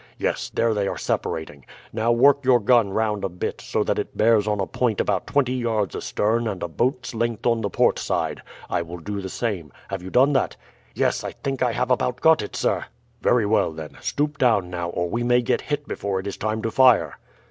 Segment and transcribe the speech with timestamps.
[0.17, 1.63] Yes, there they are separating.
[1.93, 5.27] Now work your gun round a bit, so that it bears on a point about
[5.27, 8.41] twenty yards astern and a boat's length on the port side.
[8.67, 9.71] I will do the same.
[9.89, 10.55] Have you done that?"
[10.95, 12.85] "Yes, I think I have about got it, sir."
[13.21, 13.95] "Very well, then.
[14.01, 17.19] Stoop down now, or we may get hit before it is time to fire."